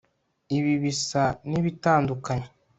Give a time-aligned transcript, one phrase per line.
[0.57, 2.47] ibi bisa ni bitandukanye